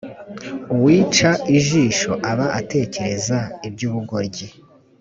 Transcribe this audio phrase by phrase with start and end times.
[0.73, 4.47] Uwica ijisho aba atekereza iby ‘ubugoryi.